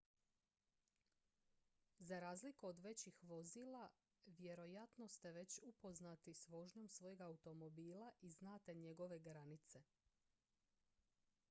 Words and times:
za 1.99 2.19
razliku 2.19 2.67
od 2.67 2.79
većih 2.79 3.19
vozila 3.23 3.89
vjerojatno 4.25 5.07
ste 5.07 5.31
već 5.31 5.59
upoznati 5.63 6.33
s 6.33 6.47
vožnjom 6.47 6.87
svojeg 6.89 7.21
automobila 7.21 8.11
i 8.21 8.29
znate 8.31 8.73
njegove 8.73 9.19
granice 9.19 9.83